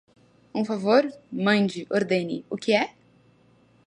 [0.51, 1.03] Um favor?
[1.31, 2.95] Mande, ordene, que é?